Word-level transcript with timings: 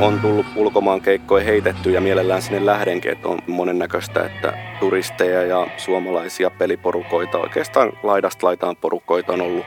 on 0.00 0.20
tullut 0.20 0.46
ulkomaan 0.56 1.00
keikkoja 1.00 1.44
heitetty 1.44 1.90
ja 1.90 2.00
mielellään 2.00 2.42
sinne 2.42 2.66
lähdenkin, 2.66 3.12
että 3.12 3.28
on 3.28 3.38
monennäköistä, 3.46 4.24
että 4.24 4.52
turisteja 4.80 5.42
ja 5.42 5.66
suomalaisia 5.76 6.50
peliporukoita, 6.50 7.38
oikeastaan 7.38 7.92
laidasta 8.02 8.46
laitaan 8.46 8.76
porukoita 8.76 9.32
on 9.32 9.40
ollut. 9.40 9.66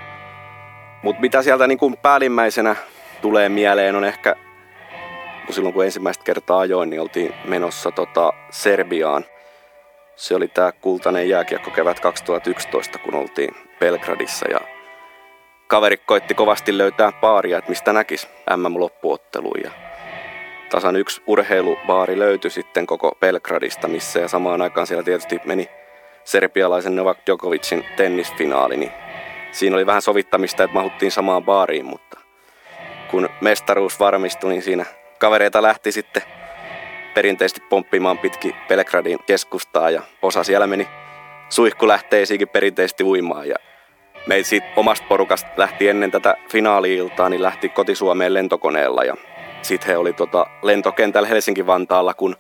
Mutta 1.04 1.22
mitä 1.22 1.42
sieltä 1.42 1.68
niin 1.68 1.78
kuin 1.78 1.98
päällimmäisenä 1.98 2.76
tulee 3.22 3.50
mieleen 3.50 3.96
on 3.96 4.04
ehkä, 4.04 4.36
kun 5.46 5.56
silloin 5.56 5.74
kun 5.74 5.86
ensimmäistä 5.86 6.24
kertaa 6.24 6.60
ajoin, 6.60 6.90
niin 6.90 7.02
oltiin 7.02 7.34
menossa 7.46 7.92
tota 7.92 8.34
Serbiaan. 8.50 9.26
Se 10.16 10.36
oli 10.36 10.48
tämä 10.48 10.72
kultainen 10.72 11.30
jääkiekko 11.30 11.72
kevät 11.72 12.00
2011, 12.00 13.00
kun 13.00 13.16
oltiin 13.16 13.56
Belgradissa 13.80 14.52
ja 14.52 14.60
kaveri 15.68 15.98
koitti 15.98 16.34
kovasti 16.34 16.78
löytää 16.78 17.12
baaria, 17.22 17.58
että 17.58 17.70
mistä 17.70 17.94
näkisi 17.94 18.28
MM-loppuotteluun. 18.58 19.91
Tasan 20.72 20.96
yksi 20.96 21.22
urheilubaari 21.28 22.20
löytyi 22.20 22.52
sitten 22.52 22.86
koko 22.88 23.18
Belgradista, 23.20 23.88
missä 23.88 24.20
ja 24.20 24.28
samaan 24.28 24.62
aikaan 24.62 24.88
siellä 24.88 25.04
tietysti 25.04 25.40
meni 25.46 25.70
serbialaisen 26.24 26.96
Novak 26.96 27.18
Djokovicin 27.26 27.86
tennisfinaali, 27.98 28.78
niin 28.78 28.92
siinä 29.52 29.76
oli 29.76 29.86
vähän 29.86 30.02
sovittamista, 30.02 30.64
että 30.64 30.74
mahuttiin 30.74 31.12
samaan 31.12 31.44
baariin, 31.44 31.86
mutta 31.86 32.20
kun 33.12 33.30
mestaruus 33.42 34.00
varmistui, 34.00 34.50
niin 34.50 34.62
siinä 34.62 34.86
kavereita 35.20 35.62
lähti 35.62 35.92
sitten 35.92 36.24
perinteisesti 37.14 37.62
pomppimaan 37.70 38.18
pitki 38.18 38.56
Belgradin 38.68 39.20
keskustaa 39.26 39.90
ja 39.90 40.02
osa 40.22 40.44
siellä 40.44 40.68
meni 40.68 40.88
suihkulähteisiinkin 41.50 42.50
perinteisesti 42.50 43.04
uimaan 43.04 43.48
ja 43.48 43.56
me 44.28 44.44
siitä 44.44 44.68
omasta 44.76 45.06
porukasta 45.10 45.50
lähti 45.58 45.88
ennen 45.88 46.12
tätä 46.12 46.36
finaali-iltaa, 46.50 47.30
niin 47.30 47.42
lähti 47.42 47.70
kotisuomeen 47.70 48.34
lentokoneella 48.34 49.04
ja 49.04 49.16
sitten 49.62 49.88
he 49.88 49.98
oli 49.98 50.14
tota 50.14 50.46
lentokentällä 50.62 51.28
Helsinki-Vantaalla, 51.28 52.14
kun 52.14 52.36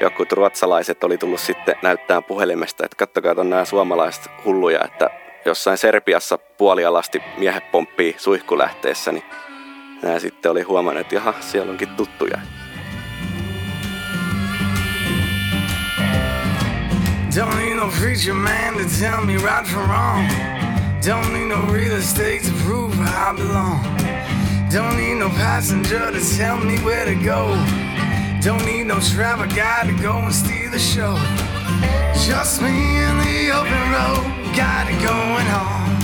joku 0.00 0.24
ruotsalaiset 0.32 1.04
oli 1.04 1.18
tullut 1.18 1.40
sitten 1.40 1.74
näyttää 1.82 2.22
puhelimesta, 2.22 2.84
että 2.84 2.96
kattokaa 2.96 3.34
on 3.36 3.50
nämä 3.50 3.64
suomalaiset 3.64 4.30
hulluja, 4.44 4.84
että 4.84 5.10
jossain 5.44 5.78
Serbiassa 5.78 6.38
puolialasti 6.38 7.22
miehet 7.38 7.70
pomppii 7.70 8.14
suihkulähteessä, 8.18 9.12
niin 9.12 9.24
nämä 10.02 10.18
sitten 10.18 10.50
oli 10.50 10.62
huomannut, 10.62 11.00
että 11.00 11.14
jaha, 11.14 11.34
siellä 11.40 11.70
onkin 11.70 11.88
tuttuja. 11.88 12.38
Don't 17.36 17.56
need 17.56 17.76
no 17.76 17.88
preacher 18.00 18.34
man 18.34 18.74
to 18.74 18.84
tell 18.98 19.24
me 19.24 19.36
right 19.36 19.66
from 19.66 19.88
wrong. 19.88 20.28
Don't 21.00 21.32
need 21.32 21.48
no 21.48 21.72
real 21.72 21.96
estate 21.96 22.40
to 22.42 22.52
prove 22.64 22.94
I 22.98 23.32
belong. 23.36 24.00
Don't 24.70 24.96
need 24.96 25.14
no 25.14 25.28
passenger 25.30 26.12
to 26.12 26.36
tell 26.36 26.56
me 26.56 26.78
where 26.78 27.04
to 27.04 27.16
go. 27.16 27.48
Don't 28.40 28.64
need 28.64 28.84
no 28.84 29.00
travel 29.00 29.48
guide 29.48 29.88
to 29.88 30.00
go 30.00 30.16
and 30.18 30.32
steal 30.32 30.70
the 30.70 30.78
show. 30.78 31.16
Just 32.14 32.62
me 32.62 32.68
in 32.68 33.18
the 33.18 33.50
open 33.50 33.90
road, 33.90 34.54
got 34.54 34.86
it 34.88 35.02
going 35.02 35.46
on. 35.48 35.99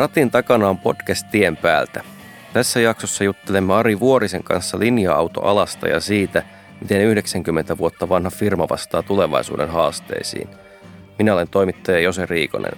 Ratin 0.00 0.30
takana 0.30 0.68
on 0.68 0.78
podcast 0.78 1.26
Tien 1.30 1.56
päältä. 1.56 2.04
Tässä 2.52 2.80
jaksossa 2.80 3.24
juttelemme 3.24 3.74
Ari 3.74 4.00
Vuorisen 4.00 4.42
kanssa 4.42 4.78
linja-autoalasta 4.78 5.88
ja 5.88 6.00
siitä, 6.00 6.42
miten 6.80 7.00
90 7.00 7.78
vuotta 7.78 8.08
vanha 8.08 8.30
firma 8.30 8.68
vastaa 8.68 9.02
tulevaisuuden 9.02 9.68
haasteisiin. 9.68 10.48
Minä 11.18 11.34
olen 11.34 11.48
toimittaja 11.48 12.00
Jose 12.00 12.26
Riikonen. 12.26 12.72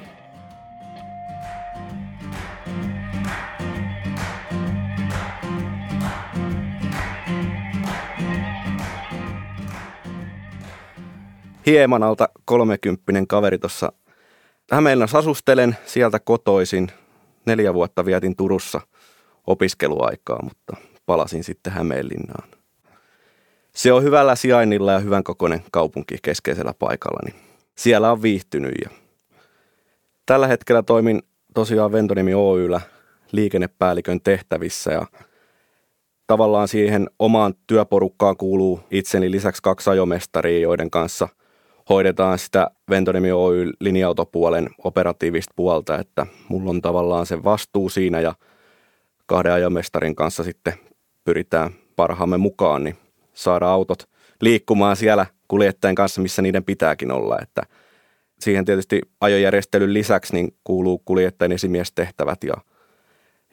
Hieman 11.67 12.03
alta 12.03 12.29
kolmekymppinen 12.45 13.27
kaveri 13.27 13.59
tuossa 13.59 13.93
Hämeenlinnassa 14.71 15.19
asustelen, 15.19 15.77
sieltä 15.87 16.19
kotoisin, 16.19 16.89
neljä 17.47 17.75
vuotta 17.75 18.05
vietin 18.05 18.37
Turussa 18.37 18.81
opiskeluaikaa, 19.47 20.43
mutta 20.43 20.77
palasin 21.07 21.45
sitten 21.45 21.73
Hämeenlinnaan. 21.73 22.49
Se 23.75 23.93
on 23.93 24.03
hyvällä 24.03 24.37
sijainnilla 24.37 24.93
ja 24.93 24.99
hyvän 24.99 25.25
kokoinen 25.25 25.63
kaupunki 25.71 26.17
keskeisellä 26.23 26.75
paikalla, 26.79 27.21
niin 27.25 27.43
siellä 27.75 28.13
on 28.13 28.23
viihtynyt. 28.23 28.75
Ja 28.85 28.91
tällä 30.27 30.47
hetkellä 30.47 30.83
toimin 30.83 31.23
tosiaan 31.55 31.93
Ventonimi 31.93 32.35
Oyllä 32.35 32.81
liikennepäällikön 33.33 34.21
tehtävissä 34.21 34.93
ja 34.93 35.07
tavallaan 36.27 36.69
siihen 36.69 37.11
omaan 37.19 37.55
työporukkaan 37.67 38.37
kuuluu 38.37 38.81
itseni 38.91 39.31
lisäksi 39.31 39.63
kaksi 39.63 39.91
ajomestaria, 39.91 40.59
joiden 40.59 40.91
kanssa– 40.91 41.29
hoidetaan 41.93 42.39
sitä 42.39 42.71
Ventonemi 42.91 43.33
Oy 43.33 43.73
linja-autopuolen 43.81 44.71
operatiivista 44.85 45.53
puolta, 45.57 45.99
että 45.99 46.27
mulla 46.49 46.71
on 46.71 46.83
tavallaan 46.83 47.27
se 47.27 47.45
vastuu 47.45 47.89
siinä 47.89 48.21
ja 48.21 48.35
kahden 49.27 49.53
ajomestarin 49.53 50.15
kanssa 50.15 50.45
sitten 50.45 50.75
pyritään 51.25 51.71
parhaamme 51.97 52.37
mukaan, 52.39 52.85
niin 52.85 52.97
saada 53.35 53.69
autot 53.69 54.09
liikkumaan 54.41 54.97
siellä 54.97 55.27
kuljettajien 55.49 55.95
kanssa, 55.95 56.21
missä 56.21 56.43
niiden 56.43 56.65
pitääkin 56.65 57.13
olla, 57.13 57.39
että 57.43 57.63
siihen 58.41 58.65
tietysti 58.65 59.01
ajojärjestelyn 59.21 59.95
lisäksi 59.95 60.35
niin 60.35 60.55
kuuluu 60.65 61.03
kuljettajien 61.05 61.53
esimiestehtävät 61.53 62.45
ja, 62.45 62.55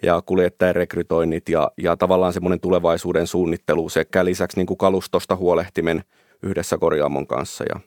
ja 0.04 0.22
kuljettajien 0.26 0.76
rekrytoinnit 0.76 1.50
ja, 1.50 1.72
ja 1.78 1.98
tavallaan 1.98 2.34
semmoinen 2.34 2.60
tulevaisuuden 2.60 3.28
suunnittelu 3.28 3.90
sekä 3.90 4.26
lisäksi 4.26 4.58
niin 4.58 4.68
kuin 4.68 4.78
kalustosta 4.78 5.36
huolehtimen 5.36 6.04
yhdessä 6.44 6.78
korjaamon 6.78 7.28
kanssa. 7.28 7.64
Ja 7.70 7.80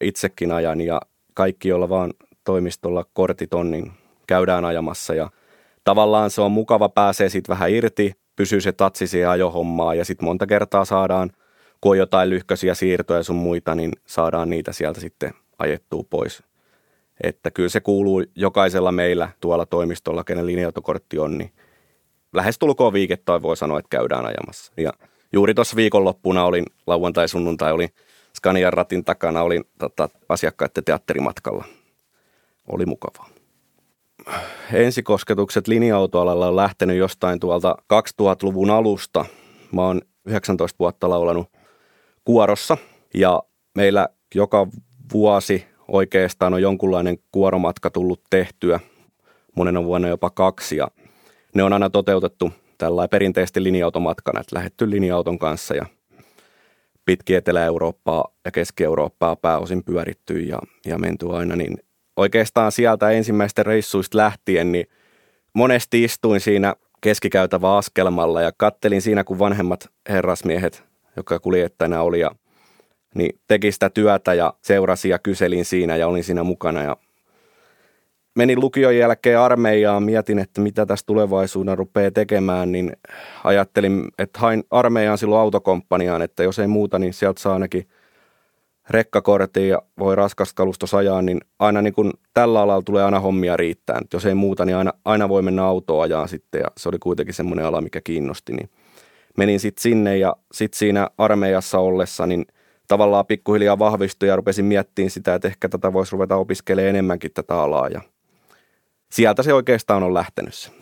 itsekin 0.00 0.52
ajan 0.52 0.80
ja 0.80 1.00
kaikki, 1.34 1.68
joilla 1.68 1.88
vaan 1.88 2.12
toimistolla 2.44 3.04
kortit 3.12 3.54
on, 3.54 3.70
niin 3.70 3.92
käydään 4.26 4.64
ajamassa 4.64 5.14
ja 5.14 5.30
tavallaan 5.84 6.30
se 6.30 6.40
on 6.40 6.52
mukava, 6.52 6.88
pääsee 6.88 7.28
sitten 7.28 7.52
vähän 7.52 7.70
irti, 7.70 8.14
pysyy 8.36 8.60
se 8.60 8.72
tatsi 8.72 9.06
siihen 9.06 9.30
ajohommaan 9.30 9.98
ja 9.98 10.04
sitten 10.04 10.24
monta 10.24 10.46
kertaa 10.46 10.84
saadaan, 10.84 11.30
kun 11.80 11.90
on 11.90 11.98
jotain 11.98 12.30
lyhköisiä 12.30 12.74
siirtoja 12.74 13.22
sun 13.22 13.36
muita, 13.36 13.74
niin 13.74 13.92
saadaan 14.06 14.50
niitä 14.50 14.72
sieltä 14.72 15.00
sitten 15.00 15.32
ajettua 15.58 16.04
pois. 16.10 16.42
Että 17.22 17.50
kyllä 17.50 17.68
se 17.68 17.80
kuuluu 17.80 18.24
jokaisella 18.34 18.92
meillä 18.92 19.28
tuolla 19.40 19.66
toimistolla, 19.66 20.24
kenen 20.24 20.46
linja-autokortti 20.46 21.18
on, 21.18 21.38
niin 21.38 21.52
lähestulkoon 22.32 22.92
viikettä 22.92 23.42
voi 23.42 23.56
sanoa, 23.56 23.78
että 23.78 23.96
käydään 23.98 24.26
ajamassa. 24.26 24.72
Ja 24.76 24.92
juuri 25.32 25.54
tuossa 25.54 25.76
viikonloppuna 25.76 26.44
olin, 26.44 26.64
lauantai-sunnuntai 26.86 27.72
olin 27.72 27.88
Scanian 28.36 28.72
ratin 28.72 29.04
takana 29.04 29.42
olin 29.42 29.64
tota, 29.78 30.08
asiakkaiden 30.28 30.84
teatterimatkalla. 30.84 31.64
Oli 32.68 32.86
mukavaa. 32.86 33.28
Ensikosketukset 34.72 35.68
linja-autoalalla 35.68 36.48
on 36.48 36.56
lähtenyt 36.56 36.96
jostain 36.96 37.40
tuolta 37.40 37.74
2000-luvun 38.22 38.70
alusta. 38.70 39.24
Mä 39.72 39.82
oon 39.82 40.00
19 40.26 40.76
vuotta 40.78 41.10
laulanut 41.10 41.48
kuorossa 42.24 42.76
ja 43.14 43.42
meillä 43.74 44.08
joka 44.34 44.66
vuosi 45.12 45.66
oikeastaan 45.88 46.54
on 46.54 46.62
jonkunlainen 46.62 47.18
kuoromatka 47.32 47.90
tullut 47.90 48.20
tehtyä. 48.30 48.80
Monena 49.56 49.84
vuonna 49.84 50.08
jopa 50.08 50.30
kaksi 50.30 50.76
ja 50.76 50.88
ne 51.54 51.62
on 51.62 51.72
aina 51.72 51.90
toteutettu 51.90 52.52
tällä 52.78 53.08
perinteisesti 53.08 53.62
linja-automatkana, 53.62 54.40
että 54.40 54.56
lähetty 54.56 54.90
linja-auton 54.90 55.38
kanssa 55.38 55.74
ja– 55.74 55.86
pitkin 57.04 57.36
Etelä-Eurooppaa 57.36 58.24
ja 58.44 58.50
Keski-Eurooppaa 58.50 59.36
pääosin 59.36 59.84
pyöritty 59.84 60.38
ja, 60.40 60.58
ja 60.86 60.98
menty 60.98 61.26
aina, 61.30 61.56
niin 61.56 61.78
oikeastaan 62.16 62.72
sieltä 62.72 63.10
ensimmäistä 63.10 63.62
reissuista 63.62 64.18
lähtien, 64.18 64.72
niin 64.72 64.86
monesti 65.54 66.04
istuin 66.04 66.40
siinä 66.40 66.74
keskikäytävä 67.00 67.76
askelmalla 67.76 68.42
ja 68.42 68.52
kattelin 68.56 69.02
siinä, 69.02 69.24
kun 69.24 69.38
vanhemmat 69.38 69.90
herrasmiehet, 70.08 70.84
joka 71.16 71.38
kuljettajana 71.38 72.02
oli, 72.02 72.20
ja, 72.20 72.30
niin 73.14 73.40
teki 73.46 73.72
sitä 73.72 73.90
työtä 73.90 74.34
ja 74.34 74.54
seurasi 74.62 75.08
ja 75.08 75.18
kyselin 75.18 75.64
siinä 75.64 75.96
ja 75.96 76.06
olin 76.06 76.24
siinä 76.24 76.42
mukana. 76.42 76.82
Ja 76.82 76.96
menin 78.40 78.60
lukion 78.60 78.96
jälkeen 78.96 79.38
armeijaan, 79.38 80.02
mietin, 80.02 80.38
että 80.38 80.60
mitä 80.60 80.86
tässä 80.86 81.06
tulevaisuuden 81.06 81.78
rupeaa 81.78 82.10
tekemään, 82.10 82.72
niin 82.72 82.92
ajattelin, 83.44 84.04
että 84.18 84.40
hain 84.40 84.64
armeijaan 84.70 85.18
silloin 85.18 85.40
autokomppaniaan, 85.40 86.22
että 86.22 86.42
jos 86.42 86.58
ei 86.58 86.66
muuta, 86.66 86.98
niin 86.98 87.12
sieltä 87.12 87.40
saa 87.40 87.52
ainakin 87.52 87.88
rekkakortin 88.90 89.68
ja 89.68 89.82
voi 89.98 90.16
raskasta 90.16 90.54
kalustossa 90.54 90.96
ajaa, 90.96 91.22
niin 91.22 91.40
aina 91.58 91.82
niin 91.82 91.94
kuin 91.94 92.12
tällä 92.34 92.60
alalla 92.60 92.82
tulee 92.82 93.04
aina 93.04 93.20
hommia 93.20 93.56
riittää. 93.56 94.00
Jos 94.12 94.26
ei 94.26 94.34
muuta, 94.34 94.64
niin 94.64 94.76
aina, 94.76 94.92
aina 95.04 95.28
voi 95.28 95.42
mennä 95.42 95.64
autoa 95.64 96.02
ajaa 96.02 96.26
sitten 96.26 96.58
ja 96.60 96.66
se 96.78 96.88
oli 96.88 96.98
kuitenkin 96.98 97.34
semmoinen 97.34 97.64
ala, 97.64 97.80
mikä 97.80 98.00
kiinnosti. 98.00 98.52
Niin 98.52 98.70
menin 99.36 99.60
sitten 99.60 99.82
sinne 99.82 100.16
ja 100.18 100.36
sitten 100.52 100.78
siinä 100.78 101.08
armeijassa 101.18 101.78
ollessa, 101.78 102.26
niin– 102.26 102.44
tavallaan 102.90 103.26
pikkuhiljaa 103.26 103.78
vahvistui 103.78 104.28
ja 104.28 104.36
rupesin 104.36 104.64
miettimään 104.64 105.10
sitä, 105.10 105.34
että 105.34 105.48
ehkä 105.48 105.68
tätä 105.68 105.92
voisi 105.92 106.12
ruveta 106.12 106.36
opiskelemaan 106.36 106.88
enemmänkin 106.88 107.30
tätä 107.34 107.62
alaa 107.62 107.88
ja 107.88 108.00
sieltä 109.12 109.42
se 109.42 109.54
oikeastaan 109.54 110.02
on 110.02 110.14
lähtenyt. 110.14 110.72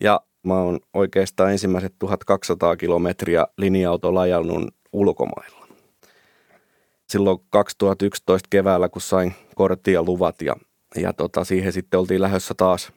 Ja 0.00 0.20
mä 0.42 0.54
oon 0.54 0.80
oikeastaan 0.94 1.52
ensimmäiset 1.52 1.94
1200 1.98 2.76
kilometriä 2.76 3.46
linja-autolla 3.56 4.20
ajanut 4.20 4.74
ulkomailla. 4.92 5.68
Silloin 7.08 7.38
2011 7.50 8.46
keväällä, 8.50 8.88
kun 8.88 9.02
sain 9.02 9.34
kortin 9.54 9.94
ja 9.94 10.02
luvat 10.02 10.42
ja, 10.42 10.56
ja 10.96 11.12
tota, 11.12 11.44
siihen 11.44 11.72
sitten 11.72 12.00
oltiin 12.00 12.22
lähdössä 12.22 12.54
taas 12.56 12.92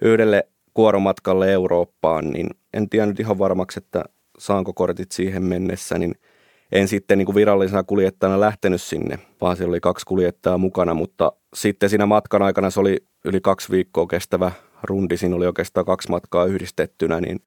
yhdelle 0.00 0.48
kuoromatkalle 0.74 1.52
Eurooppaan, 1.52 2.30
niin 2.30 2.50
en 2.74 2.88
tiedä 2.88 3.06
nyt 3.06 3.20
ihan 3.20 3.38
varmaksi, 3.38 3.78
että 3.78 4.04
saanko 4.38 4.72
kortit 4.72 5.12
siihen 5.12 5.42
mennessä, 5.42 5.98
niin– 5.98 6.14
en 6.72 6.88
sitten 6.88 7.18
niin 7.18 7.26
kuin 7.26 7.34
virallisena 7.36 7.82
kuljettajana 7.82 8.40
lähtenyt 8.40 8.82
sinne, 8.82 9.18
vaan 9.40 9.56
siellä 9.56 9.70
oli 9.70 9.80
kaksi 9.80 10.06
kuljettajaa 10.06 10.58
mukana, 10.58 10.94
mutta 10.94 11.32
sitten 11.54 11.90
siinä 11.90 12.06
matkan 12.06 12.42
aikana 12.42 12.70
se 12.70 12.80
oli 12.80 12.96
yli 13.24 13.40
kaksi 13.40 13.72
viikkoa 13.72 14.06
kestävä 14.06 14.52
rundi, 14.82 15.16
siinä 15.16 15.36
oli 15.36 15.46
oikeastaan 15.46 15.86
kaksi 15.86 16.10
matkaa 16.10 16.44
yhdistettynä, 16.44 17.20
niin 17.20 17.40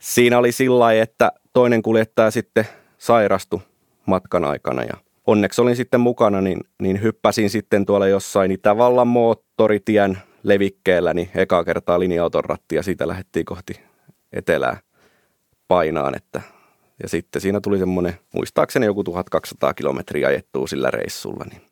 siinä 0.00 0.38
oli 0.38 0.52
sillä 0.52 0.92
että 0.92 1.32
toinen 1.52 1.82
kuljettaja 1.82 2.30
sitten 2.30 2.64
sairastui 2.98 3.60
matkan 4.06 4.44
aikana. 4.44 4.82
Ja 4.82 4.94
onneksi 5.26 5.60
olin 5.60 5.76
sitten 5.76 6.00
mukana, 6.00 6.40
niin, 6.40 6.60
niin 6.82 7.02
hyppäsin 7.02 7.50
sitten 7.50 7.86
tuolla 7.86 8.06
jossain 8.06 8.50
Itävallan 8.50 9.08
moottoritien 9.08 10.18
levikkeellä, 10.42 11.14
niin 11.14 11.30
ekaa 11.34 11.64
kertaa 11.64 12.00
linja-auton 12.00 12.44
ja 12.72 12.82
siitä 12.82 13.08
lähdettiin 13.08 13.44
kohti 13.44 13.80
etelää 14.32 14.80
painaan, 15.68 16.16
että 16.16 16.40
ja 17.02 17.08
sitten 17.08 17.42
siinä 17.42 17.60
tuli 17.60 17.78
semmoinen, 17.78 18.14
muistaakseni 18.34 18.86
joku 18.86 19.04
1200 19.04 19.74
kilometriä 19.74 20.28
ajettua 20.28 20.66
sillä 20.66 20.90
reissulla. 20.90 21.44
Niin. 21.50 21.62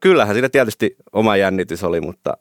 Kyllähän 0.00 0.34
siinä 0.34 0.48
tietysti 0.48 0.96
oma 1.12 1.36
jännitys 1.36 1.84
oli, 1.84 2.00
mutta 2.00 2.36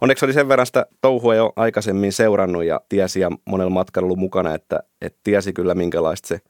onneksi 0.00 0.24
oli 0.24 0.32
sen 0.32 0.48
verran 0.48 0.66
sitä 0.66 0.86
touhua 1.00 1.34
jo 1.34 1.52
aikaisemmin 1.56 2.12
seurannut 2.12 2.64
ja 2.64 2.80
tiesi 2.88 3.20
ja 3.20 3.30
monella 3.44 3.70
matkalla 3.70 4.04
ollut 4.04 4.18
mukana, 4.18 4.54
että, 4.54 4.80
että 5.00 5.20
tiesi 5.24 5.52
kyllä 5.52 5.74
minkälaista 5.74 6.28
se 6.28 6.40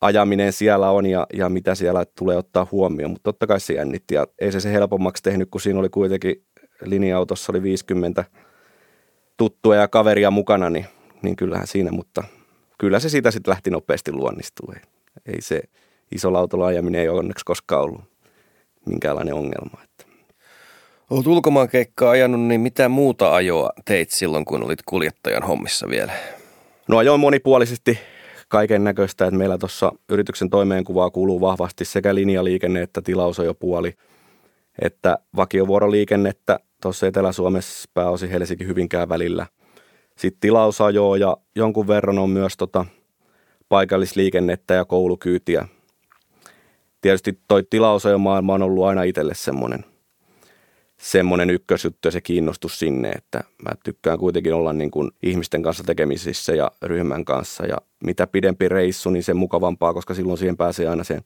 ajaminen 0.00 0.52
siellä 0.52 0.90
on 0.90 1.06
ja, 1.06 1.26
ja 1.32 1.48
mitä 1.48 1.74
siellä 1.74 2.04
tulee 2.18 2.36
ottaa 2.36 2.66
huomioon. 2.72 3.10
Mutta 3.10 3.24
totta 3.24 3.46
kai 3.46 3.60
se 3.60 3.72
jännitti 3.72 4.14
ja 4.14 4.26
ei 4.38 4.52
se 4.52 4.60
se 4.60 4.72
helpommaksi 4.72 5.22
tehnyt, 5.22 5.48
kun 5.50 5.60
siinä 5.60 5.80
oli 5.80 5.88
kuitenkin 5.88 6.44
linja-autossa 6.84 7.52
oli 7.52 7.62
50 7.62 8.24
tuttua 9.36 9.76
ja 9.76 9.88
kaveria 9.88 10.30
mukana, 10.30 10.70
niin, 10.70 10.86
niin 11.22 11.36
kyllähän 11.36 11.66
siinä, 11.66 11.90
mutta 11.92 12.24
kyllä 12.80 13.00
se 13.00 13.08
siitä 13.08 13.30
sitten 13.30 13.50
lähti 13.50 13.70
nopeasti 13.70 14.12
luonnistua. 14.12 14.74
Ei 15.26 15.40
se 15.40 15.62
isolla 16.12 16.38
autolla 16.38 16.66
ajaminen 16.66 17.00
ei 17.00 17.08
ole 17.08 17.18
onneksi 17.18 17.44
koskaan 17.44 17.82
ollut 17.82 18.00
minkäänlainen 18.86 19.34
ongelma. 19.34 19.82
Että. 19.84 20.04
Olet 21.10 21.26
ulkomaan 21.26 21.68
keikkaa 21.68 22.10
ajanut, 22.10 22.40
niin 22.40 22.60
mitä 22.60 22.88
muuta 22.88 23.34
ajoa 23.34 23.70
teit 23.84 24.10
silloin, 24.10 24.44
kun 24.44 24.62
olit 24.62 24.82
kuljettajan 24.86 25.42
hommissa 25.42 25.88
vielä? 25.88 26.12
No 26.88 26.98
ajoin 26.98 27.20
monipuolisesti 27.20 27.98
kaiken 28.48 28.84
näköistä, 28.84 29.24
että 29.26 29.38
meillä 29.38 29.58
tuossa 29.58 29.92
yrityksen 30.08 30.50
toimeenkuvaa 30.50 31.10
kuuluu 31.10 31.40
vahvasti 31.40 31.84
sekä 31.84 32.14
linjaliikenne 32.14 32.82
että 32.82 33.02
tilausajopuoli, 33.02 33.94
että 34.82 35.18
vakiovuoroliikennettä 35.36 36.60
tuossa 36.82 37.06
Etelä-Suomessa 37.06 37.90
pääosin 37.94 38.30
Helsinki 38.30 38.66
Hyvinkään 38.66 39.08
välillä– 39.08 39.46
sitten 40.20 40.40
tilausajoa 40.40 41.16
ja 41.16 41.36
jonkun 41.56 41.86
verran 41.86 42.18
on 42.18 42.30
myös 42.30 42.56
tota 42.56 42.86
paikallisliikennettä 43.68 44.74
ja 44.74 44.84
koulukyytiä. 44.84 45.68
Tietysti 47.00 47.38
toi 47.48 47.62
maailma 48.18 48.54
on 48.54 48.62
ollut 48.62 48.84
aina 48.84 49.02
itselle 49.02 49.34
semmoinen, 49.34 49.84
semmoinen 50.98 51.50
ykkösjuttu 51.50 52.08
ja 52.08 52.12
se 52.12 52.20
kiinnostus 52.20 52.78
sinne, 52.78 53.10
että 53.10 53.44
mä 53.62 53.70
tykkään 53.84 54.18
kuitenkin 54.18 54.54
olla 54.54 54.72
niin 54.72 54.90
kuin 54.90 55.10
ihmisten 55.22 55.62
kanssa 55.62 55.84
tekemisissä 55.84 56.54
ja 56.54 56.70
ryhmän 56.82 57.24
kanssa 57.24 57.66
ja 57.66 57.76
mitä 58.04 58.26
pidempi 58.26 58.68
reissu, 58.68 59.10
niin 59.10 59.22
sen 59.22 59.36
mukavampaa, 59.36 59.94
koska 59.94 60.14
silloin 60.14 60.38
siihen 60.38 60.56
pääsee 60.56 60.88
aina 60.88 61.04
sen 61.04 61.20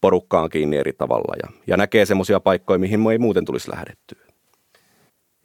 porukkaan 0.00 0.50
kiinni 0.50 0.76
eri 0.76 0.92
tavalla 0.92 1.34
ja, 1.42 1.58
ja 1.66 1.76
näkee 1.76 2.06
semmoisia 2.06 2.40
paikkoja, 2.40 2.78
mihin 2.78 3.10
ei 3.12 3.18
muuten 3.18 3.44
tulisi 3.44 3.70
lähdettyä. 3.70 4.26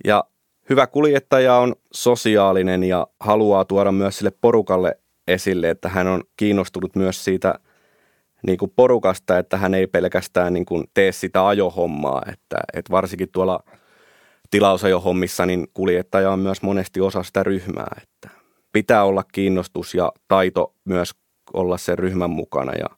Ja 0.06 0.24
hyvä 0.70 0.88
kuljettaja 0.88 1.56
on 1.56 1.76
sosiaalinen 1.94 2.84
ja 2.84 3.08
haluaa 3.20 3.66
tuoda 3.66 3.92
myös 3.92 4.18
sille 4.18 4.32
porukalle 4.42 5.00
esille, 5.28 5.70
että 5.70 5.90
hän 5.90 6.08
on 6.08 6.24
kiinnostunut 6.38 6.96
myös 6.96 7.24
siitä 7.24 7.60
niin 8.48 8.58
kuin 8.58 8.74
porukasta, 8.76 9.38
että 9.38 9.58
hän 9.58 9.74
ei 9.74 9.88
pelkästään 9.88 10.54
niin 10.54 10.66
kuin 10.66 10.84
tee 10.94 11.12
sitä 11.12 11.48
ajohommaa, 11.48 12.22
että, 12.32 12.58
että 12.74 12.92
varsinkin 12.92 13.30
tuolla 13.32 13.64
tilausajohommissa 14.50 15.46
niin 15.46 15.68
kuljettaja 15.74 16.32
on 16.32 16.40
myös 16.40 16.62
monesti 16.62 17.02
osa 17.02 17.24
sitä 17.24 17.44
ryhmää, 17.44 17.96
että 18.04 18.30
pitää 18.72 19.04
olla 19.04 19.24
kiinnostus 19.32 19.96
ja 19.96 20.12
taito 20.28 20.74
myös 20.86 21.12
olla 21.54 21.78
sen 21.78 21.98
ryhmän 21.98 22.30
mukana 22.30 22.74
ja, 22.74 22.90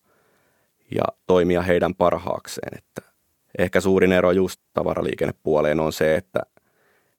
ja 0.96 1.04
toimia 1.28 1.62
heidän 1.62 1.96
parhaakseen, 1.96 2.78
että 2.78 3.12
ehkä 3.58 3.82
suurin 3.82 4.12
ero 4.12 4.32
just 4.32 4.62
tavaraliikennepuoleen 4.74 5.80
on 5.80 5.94
se, 5.94 6.16
että– 6.16 6.40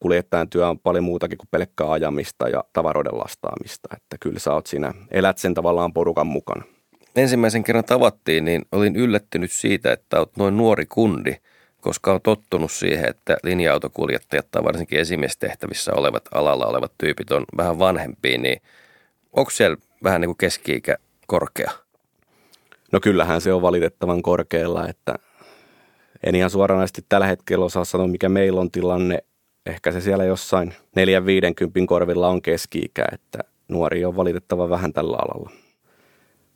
kuljettajan 0.00 0.50
työ 0.50 0.69
on 0.69 0.79
paljon 0.79 1.05
muutakin 1.05 1.38
kuin 1.38 1.49
pelkkää 1.50 1.91
ajamista 1.91 2.49
ja 2.49 2.64
tavaroiden 2.73 3.19
lastaamista. 3.19 3.88
Että 3.97 4.17
kyllä 4.20 4.38
sä 4.38 4.55
oot 4.55 4.67
siinä, 4.67 4.94
elät 5.10 5.39
sen 5.39 5.55
tavallaan 5.55 5.93
porukan 5.93 6.27
mukana. 6.27 6.65
Ensimmäisen 7.17 7.65
kerran 7.65 7.84
tavattiin, 7.84 8.44
niin 8.44 8.63
olin 8.72 8.96
yllättynyt 8.96 9.53
siitä, 9.53 9.93
että 9.93 10.19
olet 10.19 10.36
noin 10.36 10.56
nuori 10.56 10.86
kundi, 10.86 11.36
koska 11.81 12.13
on 12.13 12.20
tottunut 12.22 12.72
siihen, 12.72 13.08
että 13.08 13.36
linja-autokuljettajat 13.43 14.46
tai 14.51 14.65
varsinkin 14.65 15.01
esimiestehtävissä 15.01 15.93
olevat 15.94 16.22
alalla 16.34 16.67
olevat 16.67 16.93
tyypit 16.98 17.32
on 17.32 17.44
vähän 17.56 17.79
vanhempia, 17.79 18.39
niin 18.39 18.60
onko 19.32 19.51
siellä 19.51 19.77
vähän 20.05 20.20
niin 20.20 20.29
kuin 20.29 20.36
keski-ikä 20.36 20.96
korkea? 21.27 21.70
No 22.93 23.01
kyllähän 23.01 23.41
se 23.41 23.53
on 23.53 23.63
valitettavan 23.63 24.22
korkealla, 24.22 24.89
että 24.89 25.15
en 26.22 26.34
ihan 26.34 26.51
suoranaisesti 26.51 27.05
tällä 27.08 27.27
hetkellä 27.27 27.65
osaa 27.65 27.84
sanoa, 27.84 28.06
mikä 28.06 28.29
meillä 28.29 28.60
on 28.60 28.70
tilanne 28.70 29.19
ehkä 29.67 29.93
se 29.93 30.00
siellä 30.00 30.24
jossain 30.24 30.69
4-50 30.70 30.72
korvilla 31.86 32.29
on 32.29 32.43
keski-ikä, 32.43 33.05
että 33.12 33.38
nuori 33.69 34.05
on 34.05 34.17
valitettava 34.17 34.70
vähän 34.70 34.93
tällä 34.93 35.17
alalla. 35.17 35.50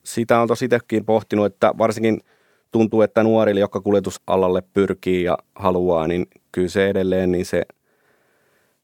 Sitä 0.02 0.40
on 0.40 0.48
tosi 0.48 0.64
itsekin 0.64 1.04
pohtinut, 1.04 1.46
että 1.46 1.74
varsinkin 1.78 2.20
tuntuu, 2.70 3.02
että 3.02 3.22
nuorille, 3.22 3.60
jotka 3.60 3.80
kuljetusalalle 3.80 4.62
pyrkii 4.72 5.24
ja 5.24 5.38
haluaa, 5.54 6.06
niin 6.06 6.26
kyllä 6.52 6.68
se 6.68 6.88
edelleen 6.88 7.32
niin 7.32 7.46
se 7.46 7.62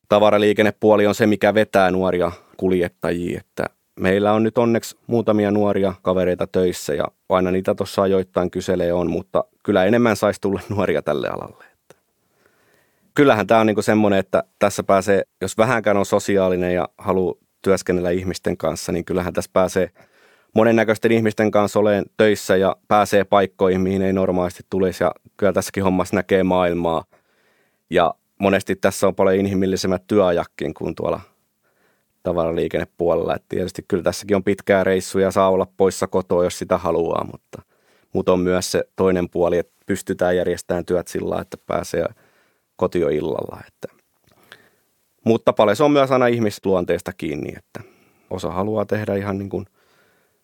tavaraliikennepuoli 0.08 1.06
on 1.06 1.14
se, 1.14 1.26
mikä 1.26 1.54
vetää 1.54 1.90
nuoria 1.90 2.32
kuljettajia, 2.56 3.40
että 3.40 3.66
meillä 4.00 4.32
on 4.32 4.42
nyt 4.42 4.58
onneksi 4.58 4.96
muutamia 5.06 5.50
nuoria 5.50 5.94
kavereita 6.02 6.46
töissä 6.46 6.94
ja 6.94 7.04
aina 7.28 7.50
niitä 7.50 7.74
tuossa 7.74 8.02
ajoittain 8.02 8.50
kyselee 8.50 8.92
on, 8.92 9.10
mutta 9.10 9.44
kyllä 9.62 9.84
enemmän 9.84 10.16
saisi 10.16 10.40
tulla 10.40 10.60
nuoria 10.68 11.02
tälle 11.02 11.28
alalle 11.28 11.69
kyllähän 13.20 13.46
tämä 13.46 13.60
on 13.60 13.66
niinku 13.66 13.82
semmoinen, 13.82 14.18
että 14.18 14.44
tässä 14.58 14.82
pääsee, 14.82 15.22
jos 15.40 15.58
vähänkään 15.58 15.96
on 15.96 16.06
sosiaalinen 16.06 16.74
ja 16.74 16.88
haluaa 16.98 17.34
työskennellä 17.62 18.10
ihmisten 18.10 18.56
kanssa, 18.56 18.92
niin 18.92 19.04
kyllähän 19.04 19.32
tässä 19.32 19.50
pääsee 19.52 19.90
monennäköisten 20.54 21.12
ihmisten 21.12 21.50
kanssa 21.50 21.78
oleen 21.78 22.04
töissä 22.16 22.56
ja 22.56 22.76
pääsee 22.88 23.24
paikkoihin, 23.24 23.80
mihin 23.80 24.02
ei 24.02 24.12
normaalisti 24.12 24.62
tulisi. 24.70 25.04
Ja 25.04 25.12
kyllä 25.36 25.52
tässäkin 25.52 25.84
hommassa 25.84 26.16
näkee 26.16 26.42
maailmaa. 26.42 27.04
Ja 27.90 28.14
monesti 28.38 28.76
tässä 28.76 29.06
on 29.06 29.14
paljon 29.14 29.36
inhimillisemmät 29.36 30.06
työajakkin 30.06 30.74
kuin 30.74 30.94
tuolla 30.94 31.20
tavaraliikennepuolella. 32.22 33.36
Et 33.36 33.44
tietysti 33.48 33.84
kyllä 33.88 34.02
tässäkin 34.02 34.36
on 34.36 34.44
pitkää 34.44 34.84
reissuja, 34.84 35.30
saa 35.30 35.50
olla 35.50 35.66
poissa 35.76 36.06
kotoa, 36.06 36.44
jos 36.44 36.58
sitä 36.58 36.78
haluaa, 36.78 37.24
mutta, 37.24 37.62
mutta 38.12 38.32
on 38.32 38.40
myös 38.40 38.72
se 38.72 38.84
toinen 38.96 39.30
puoli, 39.30 39.58
että 39.58 39.72
pystytään 39.86 40.36
järjestämään 40.36 40.84
työt 40.84 41.08
sillä 41.08 41.40
että 41.40 41.56
pääsee– 41.66 42.06
kotioillalla. 42.80 43.60
Että. 43.68 43.88
Mutta 45.25 45.52
paljon 45.52 45.76
se 45.76 45.84
on 45.84 45.90
myös 45.90 46.10
aina 46.10 46.26
ihmisluonteesta 46.26 47.12
kiinni, 47.12 47.52
että 47.56 47.80
osa 48.30 48.50
haluaa 48.50 48.87
tehdä 48.87 49.14
ihan 49.14 49.38
niin 49.38 49.49
kuin 49.49 49.66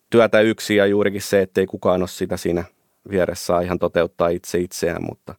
työtä 0.09 0.41
yksi 0.41 0.75
ja 0.75 0.85
juurikin 0.85 1.21
se, 1.21 1.41
että 1.41 1.61
ei 1.61 1.67
kukaan 1.67 2.01
ole 2.01 2.07
sitä 2.07 2.37
siinä 2.37 2.63
vieressä 3.09 3.61
ihan 3.61 3.79
toteuttaa 3.79 4.29
itse 4.29 4.57
itseään, 4.57 5.03
mutta, 5.03 5.35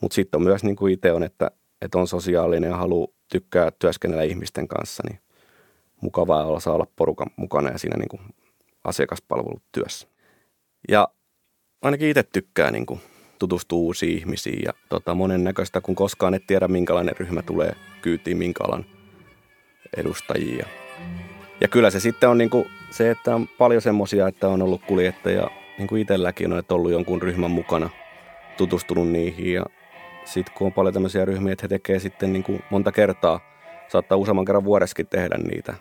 mutta 0.00 0.14
sitten 0.14 0.38
on 0.38 0.44
myös 0.44 0.64
niin 0.64 0.76
kuin 0.76 0.92
itse 0.92 1.12
on, 1.12 1.22
että, 1.22 1.50
että 1.82 1.98
on 1.98 2.06
sosiaalinen 2.06 2.70
ja 2.70 2.76
haluaa 2.76 3.12
tykkää 3.28 3.70
työskennellä 3.78 4.22
ihmisten 4.22 4.68
kanssa, 4.68 5.02
niin 5.08 5.20
mukavaa 6.00 6.46
olla 6.46 6.60
saa 6.60 6.74
olla 6.74 6.86
porukan 6.96 7.30
mukana 7.36 7.70
ja 7.70 7.78
siinä 7.78 7.96
niin 7.96 8.08
kuin 8.08 8.22
asiakaspalvelutyössä. 8.84 10.08
Ja 10.88 11.08
ainakin 11.82 12.08
itse 12.08 12.22
tykkää 12.22 12.70
niin 12.70 12.86
kuin 12.86 13.00
tutustua 13.38 13.78
uusiin 13.78 14.18
ihmisiin 14.18 14.62
ja 14.64 14.72
tota, 14.88 15.14
monennäköistä, 15.14 15.80
kun 15.80 15.94
koskaan 15.94 16.34
et 16.34 16.46
tiedä, 16.46 16.68
minkälainen 16.68 17.16
ryhmä 17.16 17.42
tulee 17.42 17.72
kyytiin, 18.02 18.36
minkä 18.36 18.64
alan 18.64 18.84
edustajia. 19.96 20.66
Ja 21.60 21.68
kyllä 21.68 21.90
se 21.90 22.00
sitten 22.00 22.28
on 22.28 22.38
niin 22.38 22.50
kuin 22.50 22.68
se, 22.90 23.10
että 23.10 23.34
on 23.34 23.48
paljon 23.58 23.82
semmoisia, 23.82 24.28
että 24.28 24.48
on 24.48 24.62
ollut 24.62 24.82
kuljettaja, 24.86 25.50
niin 25.78 25.88
kuin 25.88 26.02
itselläkin 26.02 26.52
on, 26.52 26.58
että 26.58 26.74
ollut 26.74 26.90
jonkun 26.90 27.22
ryhmän 27.22 27.50
mukana, 27.50 27.90
tutustunut 28.56 29.08
niihin 29.08 29.52
ja 29.52 29.64
sitten 30.24 30.54
kun 30.54 30.66
on 30.66 30.72
paljon 30.72 30.94
tämmöisiä 30.94 31.24
ryhmiä, 31.24 31.52
että 31.52 31.64
he 31.64 31.68
tekee 31.68 31.98
sitten 31.98 32.32
niin 32.32 32.42
kuin 32.42 32.62
monta 32.70 32.92
kertaa, 32.92 33.40
saattaa 33.88 34.18
useamman 34.18 34.44
kerran 34.44 34.64
vuodeskin 34.64 35.06
tehdä 35.06 35.36
niitä, 35.38 35.74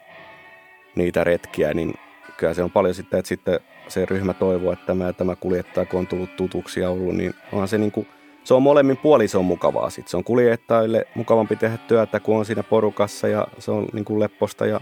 niitä 0.95 1.23
retkiä, 1.23 1.73
niin 1.73 1.93
kyllä 2.37 2.53
se 2.53 2.63
on 2.63 2.71
paljon 2.71 2.93
sitten, 2.93 3.19
että 3.19 3.29
sitten 3.29 3.59
se 3.87 4.05
ryhmä 4.05 4.33
toivoo, 4.33 4.71
että 4.71 4.85
tämä, 4.85 5.13
tämä 5.13 5.35
kuljettaja, 5.35 5.85
kun 5.85 5.99
on 5.99 6.07
tullut 6.07 6.35
tutuksi 6.35 6.79
ja 6.79 6.89
ollut, 6.89 7.15
niin 7.15 7.33
onhan 7.51 7.67
se 7.67 7.77
niin 7.77 7.91
kuin, 7.91 8.07
se 8.43 8.53
on 8.53 8.63
molemmin 8.63 8.97
puoli, 8.97 9.27
se 9.27 9.37
on 9.37 9.45
mukavaa 9.45 9.89
sitten. 9.89 10.11
Se 10.11 10.17
on 10.17 10.23
kuljettajille 10.23 11.07
mukavampi 11.15 11.55
tehdä 11.55 11.77
työtä, 11.77 12.19
kun 12.19 12.37
on 12.37 12.45
siinä 12.45 12.63
porukassa 12.63 13.27
ja 13.27 13.47
se 13.59 13.71
on 13.71 13.87
niin 13.93 14.05
kuin 14.05 14.19
lepposta 14.19 14.65
ja, 14.65 14.81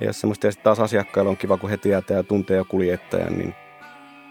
ja 0.00 0.12
semmoista. 0.12 0.46
Ja 0.46 0.52
sitten 0.52 0.64
taas 0.64 0.80
asiakkailla 0.80 1.30
on 1.30 1.36
kiva, 1.36 1.56
kun 1.56 1.70
he 1.70 1.76
tietää 1.76 2.16
ja 2.16 2.22
tuntee 2.22 2.56
jo 2.56 2.64
kuljettajan, 2.64 3.38
niin 3.38 3.54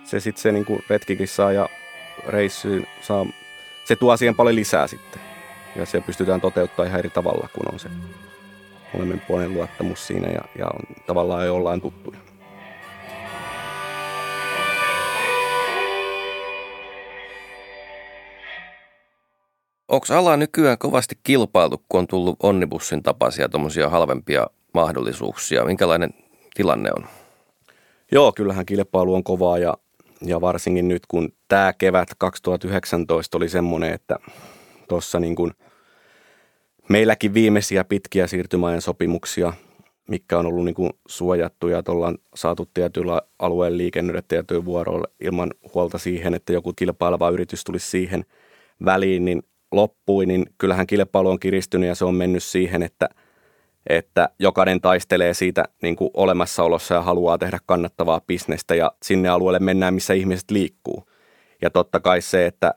se 0.04 0.20
sitten 0.20 0.42
se 0.42 0.52
niin 0.52 0.66
kuin 0.66 0.84
retkikin 0.90 1.28
saa 1.28 1.52
ja 1.52 1.70
reissuun 2.28 2.86
saa, 3.02 3.26
se 3.86 3.96
tuo 3.96 4.18
siihen 4.18 4.36
paljon 4.36 4.56
lisää 4.56 4.88
sitten. 4.88 5.22
Ja 5.76 5.86
se 5.86 6.02
pystytään 6.02 6.42
toteuttamaan 6.42 6.88
ihan 6.88 7.00
eri 7.00 7.10
tavalla, 7.10 7.48
kun 7.54 7.74
on 7.74 7.80
se 7.80 7.90
molemmin 8.94 9.22
puolen 9.28 9.54
luottamus 9.54 10.08
siinä 10.08 10.28
ja, 10.28 10.42
ja 10.56 10.66
on, 10.66 10.96
tavallaan 11.06 11.46
jo 11.46 11.56
ollaan 11.56 11.82
tuttuja. 11.82 12.33
Onko 19.94 20.06
ala 20.10 20.38
nykyään 20.38 20.78
kovasti 20.78 21.16
kilpailtu, 21.24 21.84
kun 21.90 22.00
on 22.00 22.08
tullut 22.08 22.36
onnibussin 22.44 23.04
tapaisia 23.04 23.50
tuommoisia 23.50 23.90
halvempia 23.90 24.48
mahdollisuuksia? 24.74 25.66
Minkälainen 25.66 26.10
tilanne 26.54 26.90
on? 26.98 27.06
Joo, 28.12 28.32
kyllähän 28.32 28.66
kilpailu 28.66 29.16
on 29.16 29.24
kovaa 29.24 29.58
ja, 29.58 29.74
ja 30.22 30.42
varsinkin 30.42 30.88
nyt 30.88 31.06
kun 31.08 31.34
tämä 31.48 31.74
kevät 31.74 32.10
2019 32.18 33.38
oli 33.38 33.50
semmoinen, 33.50 33.94
että 33.94 34.16
tuossa 34.90 35.20
niin 35.20 35.36
kuin 35.36 35.52
meilläkin 36.90 37.34
viimeisiä 37.34 37.84
pitkiä 37.84 38.28
siirtymäajan 38.28 38.82
sopimuksia, 38.82 39.54
mikä 40.08 40.40
on 40.40 40.46
ollut 40.46 40.66
niin 40.66 40.76
kuin 40.76 40.90
suojattuja, 41.08 41.80
että 41.80 41.92
ollaan 41.92 42.18
saatu 42.36 42.70
tietyllä 42.74 43.22
alueen 43.40 43.78
liikennöidä 43.78 44.22
tietyillä 44.28 44.66
vuoroilla 44.66 45.08
ilman 45.20 45.52
huolta 45.74 45.98
siihen, 45.98 46.34
että 46.34 46.54
joku 46.54 46.74
kilpaileva 46.74 47.30
yritys 47.30 47.64
tulisi 47.64 47.90
siihen 47.90 48.26
väliin, 48.86 49.26
niin 49.26 49.44
loppui, 49.76 50.26
niin 50.26 50.46
kyllähän 50.58 50.88
kilpailu 50.88 51.30
on 51.30 51.40
kiristynyt 51.40 51.88
ja 51.88 51.96
se 51.96 52.06
on 52.06 52.16
mennyt 52.16 52.44
siihen, 52.44 52.84
että, 52.84 53.10
että 53.90 54.30
jokainen 54.40 54.82
taistelee 54.82 55.34
siitä 55.34 55.64
niin 55.82 55.96
kuin 55.96 56.10
olemassaolossa 56.14 56.96
ja 56.96 57.02
haluaa 57.02 57.38
tehdä 57.38 57.60
kannattavaa 57.66 58.22
bisnestä 58.22 58.76
ja 58.76 58.92
sinne 59.04 59.30
alueelle 59.30 59.60
mennään, 59.60 59.94
missä 59.94 60.14
ihmiset 60.14 60.52
liikkuu. 60.52 61.04
Ja 61.62 61.70
totta 61.70 62.00
kai 62.00 62.22
se, 62.22 62.46
että 62.46 62.74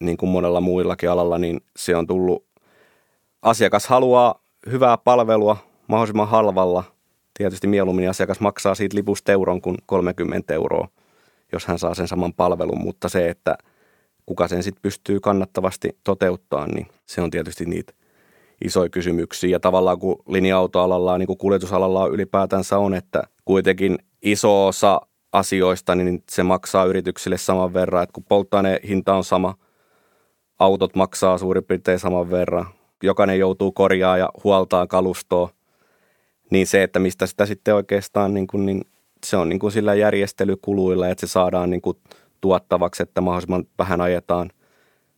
niin 0.00 0.16
kuin 0.16 0.30
monella 0.30 0.60
muillakin 0.60 1.10
alalla, 1.10 1.38
niin 1.38 1.60
se 1.76 1.96
on 1.96 2.06
tullut, 2.06 2.46
asiakas 3.42 3.86
haluaa 3.86 4.42
hyvää 4.70 4.98
palvelua 4.98 5.56
mahdollisimman 5.86 6.28
halvalla. 6.28 6.84
Tietysti 7.38 7.66
mieluummin 7.66 8.10
asiakas 8.10 8.40
maksaa 8.40 8.74
siitä 8.74 8.96
lipusta 8.96 9.32
euron 9.32 9.60
kuin 9.60 9.76
30 9.86 10.54
euroa, 10.54 10.88
jos 11.52 11.66
hän 11.66 11.78
saa 11.78 11.94
sen 11.94 12.08
saman 12.08 12.34
palvelun, 12.34 12.82
mutta 12.82 13.08
se, 13.08 13.28
että– 13.28 13.58
kuka 14.28 14.48
sen 14.48 14.62
sitten 14.62 14.82
pystyy 14.82 15.20
kannattavasti 15.20 15.98
toteuttaa, 16.04 16.66
niin 16.66 16.86
se 17.06 17.20
on 17.20 17.30
tietysti 17.30 17.64
niitä 17.64 17.92
isoja 18.64 18.88
kysymyksiä. 18.88 19.50
Ja 19.50 19.60
tavallaan 19.60 19.98
kun 19.98 20.22
linja-autoalalla, 20.28 21.18
niin 21.18 21.26
kuin 21.26 21.38
kuljetusalalla 21.38 22.06
ylipäätänsä 22.06 22.78
on, 22.78 22.94
että 22.94 23.22
kuitenkin 23.44 23.98
iso 24.22 24.66
osa 24.66 25.00
asioista, 25.32 25.94
niin 25.94 26.22
se 26.30 26.42
maksaa 26.42 26.84
yrityksille 26.84 27.38
saman 27.38 27.74
verran, 27.74 28.02
että 28.02 28.12
kun 28.12 28.24
polttoainehinta 28.28 29.14
on 29.14 29.24
sama, 29.24 29.54
autot 30.58 30.96
maksaa 30.96 31.38
suurin 31.38 31.64
piirtein 31.64 31.98
saman 31.98 32.30
verran, 32.30 32.66
jokainen 33.02 33.38
joutuu 33.38 33.72
korjaa 33.72 34.18
ja 34.18 34.28
huoltaa 34.44 34.86
kalustoa, 34.86 35.50
niin 36.50 36.66
se, 36.66 36.82
että 36.82 36.98
mistä 36.98 37.26
sitä 37.26 37.46
sitten 37.46 37.74
oikeastaan, 37.74 38.34
niin, 38.34 38.46
kuin, 38.46 38.66
niin 38.66 38.80
se 39.26 39.36
on 39.36 39.48
niin 39.48 39.58
kuin 39.58 39.72
sillä 39.72 39.94
järjestelykuluilla, 39.94 41.08
että 41.08 41.26
se 41.26 41.30
saadaan 41.30 41.70
niin 41.70 41.82
kuin 41.82 41.96
tuottavaksi, 42.40 43.02
että 43.02 43.20
mahdollisimman 43.20 43.64
vähän 43.78 44.00
ajetaan 44.00 44.50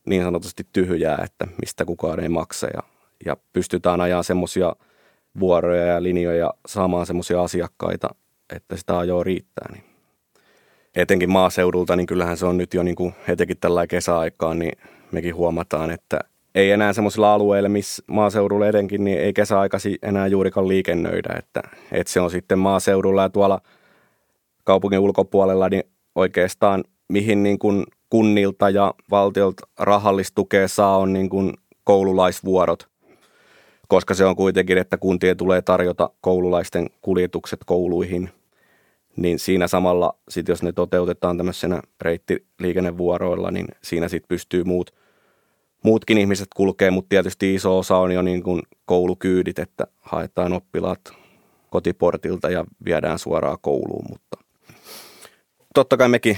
niin 0.05 0.23
sanotusti 0.23 0.67
tyhjää, 0.73 1.17
että 1.23 1.47
mistä 1.61 1.85
kukaan 1.85 2.19
ei 2.19 2.29
maksa 2.29 2.67
ja, 2.67 2.83
ja 3.25 3.37
pystytään 3.53 4.01
ajamaan 4.01 4.23
semmoisia 4.23 4.75
vuoroja 5.39 5.85
ja 5.85 6.03
linjoja 6.03 6.53
saamaan 6.65 7.05
semmoisia 7.05 7.41
asiakkaita, 7.41 8.09
että 8.55 8.77
sitä 8.77 8.97
ajoa 8.97 9.23
riittää. 9.23 9.71
Niin. 9.71 9.83
Etenkin 10.95 11.29
maaseudulta, 11.29 11.95
niin 11.95 12.07
kyllähän 12.07 12.37
se 12.37 12.45
on 12.45 12.57
nyt 12.57 12.73
jo 12.73 12.83
niin 12.83 12.95
kuin 12.95 13.13
etenkin 13.27 13.57
tällä 13.57 13.87
kesäaikaan, 13.87 14.59
niin 14.59 14.71
mekin 15.11 15.35
huomataan, 15.35 15.91
että 15.91 16.19
ei 16.55 16.71
enää 16.71 16.93
semmoisilla 16.93 17.33
alueilla, 17.33 17.69
missä 17.69 18.03
maaseudulla 18.07 18.67
etenkin, 18.67 19.03
niin 19.03 19.19
ei 19.19 19.33
kesäaikasi 19.33 19.97
enää 20.01 20.27
juurikaan 20.27 20.67
liikennöidä. 20.67 21.35
Että, 21.37 21.61
että 21.91 22.13
se 22.13 22.21
on 22.21 22.31
sitten 22.31 22.59
maaseudulla 22.59 23.21
ja 23.21 23.29
tuolla 23.29 23.61
kaupungin 24.63 24.99
ulkopuolella, 24.99 25.69
niin 25.69 25.83
oikeastaan 26.15 26.83
mihin 27.11 27.43
niin 27.43 27.59
kuin 27.59 27.83
kunnilta 28.09 28.69
ja 28.69 28.93
valtiolta 29.11 29.67
rahallistukea 29.79 30.67
saa, 30.67 30.97
on 30.97 31.13
niin 31.13 31.29
kuin 31.29 31.53
koululaisvuorot, 31.83 32.87
koska 33.87 34.13
se 34.13 34.25
on 34.25 34.35
kuitenkin, 34.35 34.77
että 34.77 34.97
kuntien 34.97 35.37
tulee 35.37 35.61
tarjota 35.61 36.09
koululaisten 36.21 36.89
kuljetukset 37.01 37.59
kouluihin, 37.65 38.29
niin 39.15 39.39
siinä 39.39 39.67
samalla, 39.67 40.13
sit 40.29 40.47
jos 40.47 40.63
ne 40.63 40.71
toteutetaan 40.71 41.37
tämmöisenä 41.37 41.81
reittiliikennevuoroilla, 42.01 43.51
niin 43.51 43.67
siinä 43.81 44.07
sitten 44.07 44.27
pystyy 44.27 44.63
muut, 44.63 44.91
muutkin 45.83 46.17
ihmiset 46.17 46.47
kulkee, 46.55 46.91
mutta 46.91 47.09
tietysti 47.09 47.55
iso 47.55 47.77
osa 47.77 47.97
on 47.97 48.11
jo 48.11 48.21
niin 48.21 48.43
kuin 48.43 48.61
koulukyydit, 48.85 49.59
että 49.59 49.87
haetaan 49.99 50.53
oppilaat 50.53 51.01
kotiportilta 51.69 52.49
ja 52.49 52.65
viedään 52.85 53.19
suoraan 53.19 53.57
kouluun, 53.61 54.05
mutta 54.09 54.37
totta 55.73 55.97
kai 55.97 56.09
mekin 56.09 56.37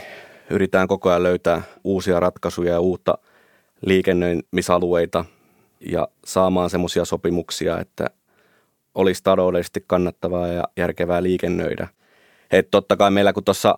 yritetään 0.49 0.87
koko 0.87 1.09
ajan 1.09 1.23
löytää 1.23 1.61
uusia 1.83 2.19
ratkaisuja 2.19 2.73
ja 2.73 2.79
uutta 2.79 3.17
liikennöimisalueita 3.81 5.25
ja 5.91 6.07
saamaan 6.25 6.69
semmoisia 6.69 7.05
sopimuksia, 7.05 7.79
että 7.79 8.07
olisi 8.95 9.23
taloudellisesti 9.23 9.83
kannattavaa 9.87 10.47
ja 10.47 10.63
järkevää 10.77 11.23
liikennöidä. 11.23 11.87
Et 12.51 12.67
totta 12.71 12.97
kai 12.97 13.11
meillä 13.11 13.33
kun 13.33 13.43
tuossa 13.43 13.75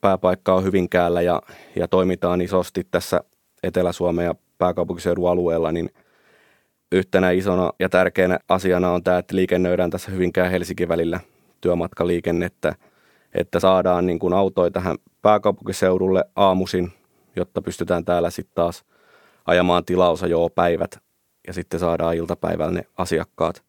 pääpaikka 0.00 0.54
on 0.54 0.64
Hyvinkäällä 0.64 1.22
ja, 1.22 1.42
ja 1.76 1.88
toimitaan 1.88 2.40
isosti 2.40 2.86
tässä 2.90 3.20
Etelä-Suomen 3.62 4.24
ja 4.24 4.34
pääkaupunkiseudun 4.58 5.30
alueella, 5.30 5.72
niin 5.72 5.90
yhtenä 6.92 7.30
isona 7.30 7.72
ja 7.80 7.88
tärkeänä 7.88 8.38
asiana 8.48 8.90
on 8.90 9.02
tämä, 9.02 9.18
että 9.18 9.36
liikennöidään 9.36 9.90
tässä 9.90 10.10
Hyvinkään 10.10 10.50
Helsinki 10.50 10.88
välillä 10.88 11.20
työmatkaliikennettä– 11.60 12.74
että 13.34 13.60
saadaan 13.60 14.06
niin 14.06 14.18
kuin 14.18 14.34
autoja 14.34 14.70
tähän 14.70 14.96
pääkaupunkiseudulle 15.22 16.24
aamuisin, 16.36 16.92
jotta 17.36 17.62
pystytään 17.62 18.04
täällä 18.04 18.30
sitten 18.30 18.54
taas 18.54 18.84
ajamaan 19.46 19.84
tilausajoa 19.84 20.50
päivät 20.50 20.98
ja 21.46 21.52
sitten 21.52 21.80
saadaan 21.80 22.16
iltapäivällä 22.16 22.72
ne 22.72 22.86
asiakkaat, 22.98 23.62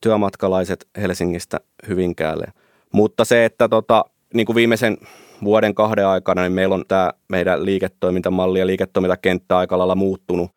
työmatkalaiset 0.00 0.88
Helsingistä 0.96 1.60
Hyvinkäälle. 1.88 2.46
Mutta 2.92 3.24
se, 3.24 3.44
että 3.44 3.68
tota, 3.68 4.04
niin 4.34 4.46
kuin 4.46 4.56
viimeisen 4.56 4.98
vuoden 5.44 5.74
kahden 5.74 6.06
aikana, 6.06 6.42
niin 6.42 6.52
meillä 6.52 6.74
on 6.74 6.84
tämä 6.88 7.12
meidän 7.28 7.64
liiketoimintamalli 7.64 8.58
ja 8.58 8.66
liiketoimintakenttä 8.66 9.58
aika 9.58 9.78
lailla 9.78 9.94
muuttunut, 9.94 10.50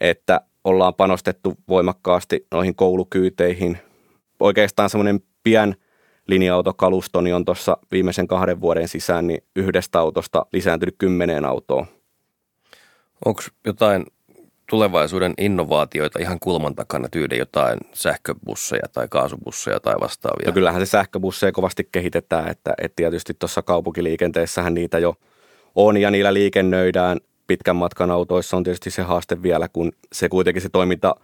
että 0.00 0.40
ollaan 0.64 0.94
panostettu 0.94 1.54
voimakkaasti 1.68 2.46
noihin 2.50 2.74
koulukyyteihin. 2.74 3.78
Oikeastaan 4.40 4.90
semmoinen 4.90 5.20
pien– 5.42 5.76
linja-autokalustoni 6.30 7.24
niin 7.24 7.34
on 7.34 7.44
tuossa 7.44 7.76
viimeisen 7.92 8.26
kahden 8.26 8.60
vuoden 8.60 8.88
sisään 8.88 9.26
niin 9.26 9.44
yhdestä 9.56 10.00
autosta 10.00 10.46
lisääntynyt 10.52 10.94
kymmeneen 10.98 11.44
autoon. 11.44 11.86
Onko 13.24 13.42
jotain 13.66 14.06
tulevaisuuden 14.70 15.34
innovaatioita 15.38 16.18
ihan 16.18 16.40
kulman 16.40 16.74
takana 16.74 17.08
tyyden 17.08 17.38
jotain 17.38 17.78
sähköbusseja 17.92 18.82
tai 18.92 19.08
kaasubusseja 19.10 19.80
tai 19.80 19.94
vastaavia? 20.00 20.46
No 20.46 20.52
kyllähän 20.52 20.86
se 20.86 20.86
sähköbusseja 20.86 21.52
kovasti 21.52 21.88
kehitetään, 21.92 22.48
että, 22.48 22.74
että 22.78 22.96
tietysti 22.96 23.34
tuossa 23.38 23.62
kaupunkiliikenteessähän 23.62 24.74
niitä 24.74 24.98
jo 24.98 25.14
on 25.74 25.96
ja 25.96 26.10
niillä 26.10 26.34
liikennöidään. 26.34 27.18
Pitkän 27.46 27.76
matkan 27.76 28.10
autoissa 28.10 28.56
on 28.56 28.64
tietysti 28.64 28.90
se 28.90 29.02
haaste 29.02 29.42
vielä, 29.42 29.68
kun 29.68 29.92
se 30.12 30.28
kuitenkin 30.28 30.62
se 30.62 30.68
toiminta 30.68 31.14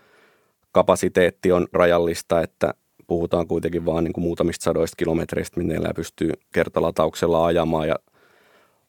kapasiteetti 0.73 1.53
on 1.53 1.67
rajallista, 1.73 2.41
että 2.41 2.75
puhutaan 3.07 3.47
kuitenkin 3.47 3.87
vaan 3.87 4.05
niin 4.05 4.13
kuin 4.13 4.25
muutamista 4.25 4.65
sadoista 4.65 4.97
kilometreistä, 4.97 5.61
minne 5.61 5.93
pystyy 5.97 6.33
kertalatauksella 6.53 7.47
ajamaan 7.47 7.89
ja 7.89 7.97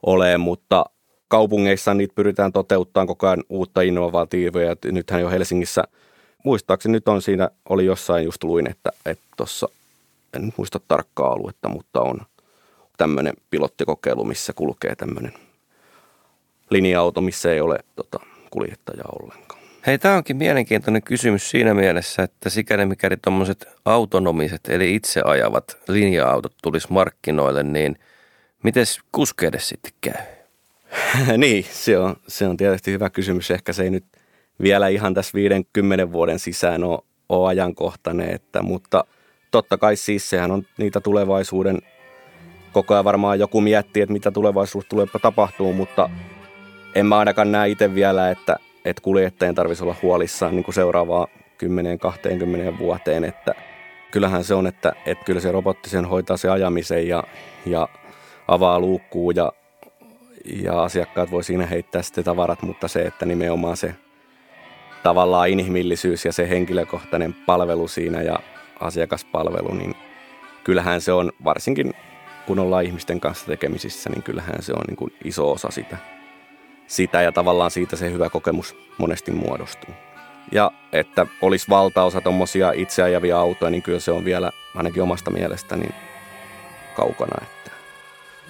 olemaan, 0.05 0.39
mutta 0.39 0.85
kaupungeissa 1.27 1.93
niitä 1.93 2.15
pyritään 2.15 2.51
toteuttamaan 2.51 3.07
koko 3.07 3.27
ajan 3.27 3.43
uutta 3.49 3.81
innovatiivia. 3.81 4.75
Nythän 4.91 5.21
jo 5.21 5.29
Helsingissä, 5.29 5.83
muistaakseni 6.43 6.91
nyt 6.91 7.07
on 7.07 7.21
siinä, 7.21 7.49
oli 7.69 7.85
jossain 7.85 8.25
just 8.25 8.43
luin, 8.43 8.69
että 8.69 8.89
tuossa, 9.37 9.67
en 10.33 10.53
muista 10.57 10.79
tarkkaa 10.87 11.31
aluetta, 11.31 11.69
mutta 11.69 12.01
on 12.01 12.21
tämmöinen 12.97 13.33
pilottikokeilu, 13.49 14.23
missä 14.23 14.53
kulkee 14.53 14.95
tämmöinen 14.95 15.33
linja-auto, 16.69 17.21
missä 17.21 17.53
ei 17.53 17.61
ole 17.61 17.79
tota, 17.95 18.19
kuljettajaa 18.51 19.09
ollenkaan. 19.21 19.66
Hei, 19.87 19.97
tämä 19.97 20.15
onkin 20.15 20.37
mielenkiintoinen 20.37 21.03
kysymys 21.03 21.49
siinä 21.49 21.73
mielessä, 21.73 22.23
että 22.23 22.49
sikäli 22.49 22.85
mikäli 22.85 23.17
tuommoiset 23.17 23.67
autonomiset 23.85 24.61
eli 24.69 24.95
itse 24.95 25.21
ajavat 25.25 25.77
linja-autot 25.87 26.53
tulisi 26.63 26.87
markkinoille, 26.89 27.63
niin 27.63 27.99
miten 28.63 28.85
kuskeille 29.11 29.59
sitten 29.59 29.91
käy? 30.01 30.23
niin, 31.37 31.65
se 31.71 31.97
on, 31.97 32.15
se 32.27 32.47
on 32.47 32.57
tietysti 32.57 32.91
hyvä 32.91 33.09
kysymys. 33.09 33.51
Ehkä 33.51 33.73
se 33.73 33.83
ei 33.83 33.89
nyt 33.89 34.05
vielä 34.61 34.87
ihan 34.87 35.13
tässä 35.13 35.31
50 35.33 36.11
vuoden 36.11 36.39
sisään 36.39 36.83
ole, 36.83 36.99
ole 37.29 37.49
ajankohtainen, 37.49 38.29
että, 38.29 38.61
mutta 38.61 39.05
totta 39.51 39.77
kai 39.77 39.95
siis 39.95 40.29
sehän 40.29 40.51
on 40.51 40.63
niitä 40.77 41.01
tulevaisuuden, 41.01 41.81
koko 42.73 42.93
ajan 42.93 43.05
varmaan 43.05 43.39
joku 43.39 43.61
miettii, 43.61 44.03
että 44.03 44.13
mitä 44.13 44.31
tulevaisuus 44.31 44.85
tulee 44.85 45.07
tapahtuu, 45.21 45.73
mutta 45.73 46.09
en 46.95 47.05
mä 47.05 47.17
ainakaan 47.17 47.51
näe 47.51 47.69
itse 47.69 47.95
vielä, 47.95 48.31
että, 48.31 48.55
että 48.89 49.01
kuljettajien 49.01 49.55
tarvitsisi 49.55 49.83
olla 49.83 49.95
huolissaan 50.01 50.55
niin 50.55 50.63
kuin 50.63 50.75
seuraavaa 50.75 51.27
10-20 52.73 52.79
vuoteen, 52.79 53.23
että 53.23 53.55
kyllähän 54.11 54.43
se 54.43 54.53
on, 54.53 54.67
että, 54.67 54.93
että 55.05 55.25
kyllä 55.25 55.39
se 55.39 55.51
robotti 55.51 55.89
sen 55.89 56.05
hoitaa 56.05 56.37
se 56.37 56.49
ajamisen 56.49 57.07
ja, 57.07 57.23
ja 57.65 57.89
avaa 58.47 58.79
luukkuu 58.79 59.31
ja 59.31 59.51
ja 60.63 60.83
asiakkaat 60.83 61.31
voi 61.31 61.43
siinä 61.43 61.65
heittää 61.65 62.01
sitten 62.01 62.23
tavarat, 62.23 62.61
mutta 62.61 62.87
se, 62.87 63.01
että 63.01 63.25
nimenomaan 63.25 63.77
se 63.77 63.95
tavallaan 65.03 65.49
inhimillisyys 65.49 66.25
ja 66.25 66.33
se 66.33 66.49
henkilökohtainen 66.49 67.33
palvelu 67.33 67.87
siinä 67.87 68.21
ja 68.21 68.39
asiakaspalvelu, 68.79 69.73
niin 69.73 69.95
kyllähän 70.63 71.01
se 71.01 71.11
on, 71.11 71.31
varsinkin 71.43 71.93
kun 72.45 72.59
ollaan 72.59 72.83
ihmisten 72.83 73.19
kanssa 73.19 73.45
tekemisissä, 73.45 74.09
niin 74.09 74.23
kyllähän 74.23 74.61
se 74.63 74.73
on 74.73 74.83
niin 74.87 74.97
kuin 74.97 75.13
iso 75.23 75.51
osa 75.51 75.71
sitä, 75.71 75.97
sitä 76.87 77.21
ja 77.21 77.31
tavallaan 77.31 77.71
siitä 77.71 77.95
se 77.95 78.11
hyvä 78.11 78.29
kokemus 78.29 78.75
monesti 78.97 79.31
muodostuu. 79.31 79.93
Ja 80.51 80.71
että 80.91 81.27
olisi 81.41 81.69
valtaosa 81.69 82.21
tuommoisia 82.21 82.71
itseajavia 82.71 83.39
autoja, 83.39 83.69
niin 83.71 83.83
kyllä 83.83 83.99
se 83.99 84.11
on 84.11 84.25
vielä 84.25 84.51
ainakin 84.75 85.03
omasta 85.03 85.31
mielestäni 85.31 85.89
kaukana. 86.95 87.41
Että. 87.41 87.71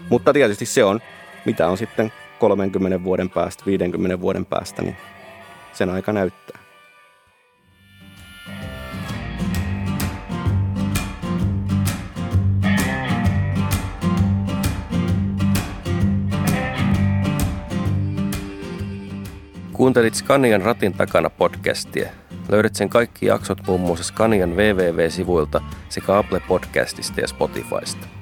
Mutta 0.09 0.33
tietysti 0.33 0.65
se 0.65 0.83
on 0.83 1.01
mitä 1.47 1.67
on 1.67 1.77
sitten 1.77 2.13
30 2.39 3.03
vuoden 3.03 3.29
päästä, 3.29 3.63
50 3.65 4.21
vuoden 4.21 4.45
päästä, 4.45 4.81
niin 4.81 4.97
sen 5.73 5.89
aika 5.89 6.13
näyttää. 6.13 6.66
Kuuntelit 19.77 20.15
Scanian 20.15 20.61
ratin 20.61 20.93
takana 20.93 21.29
podcastia. 21.29 22.09
Löydät 22.49 22.75
sen 22.75 22.89
kaikki 22.89 23.25
jaksot 23.25 23.67
muun 23.67 23.81
muassa 23.81 24.03
Scanian 24.03 24.49
www-sivuilta 24.49 25.61
sekä 25.89 26.17
Apple 26.17 26.41
Podcastista 26.47 27.21
ja 27.21 27.27
Spotifysta. 27.27 28.16